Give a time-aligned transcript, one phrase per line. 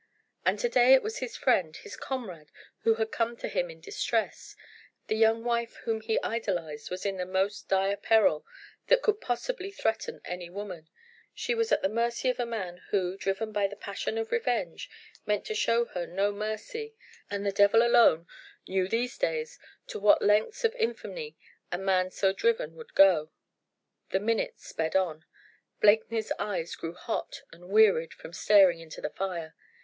[0.47, 3.77] And to day it was his friend, his comrade, who had come to him in
[3.77, 4.55] his distress:
[5.05, 8.43] the young wife whom he idolised was in the most dire peril
[8.87, 10.89] that could possibly threaten any woman:
[11.35, 14.89] she was at the mercy of a man who, driven by the passion of revenge,
[15.27, 16.95] meant to show her no mercy,
[17.29, 18.25] and the devil alone
[18.67, 21.37] knew these days to what lengths of infamy
[21.71, 23.29] a man so driven would go.
[24.09, 25.25] The minutes sped on.
[25.79, 29.53] Blakeney's eyes grew hot and wearied from staring into the fire.